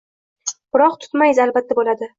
Biroq 0.77 0.97
tutmayiz 1.05 1.45
albatta 1.47 1.83
bo‘ladi. 1.83 2.09